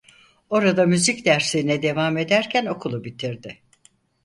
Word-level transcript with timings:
Orada 0.49 0.85
müzik 0.85 1.25
derslerine 1.25 1.81
devam 1.81 2.17
ederken 2.17 2.65
okulu 2.65 3.03
bitirdi. 3.03 3.61